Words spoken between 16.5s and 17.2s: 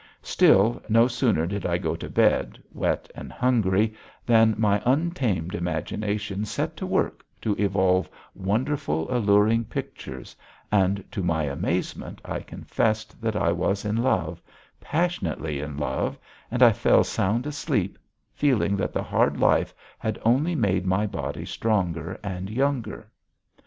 I fell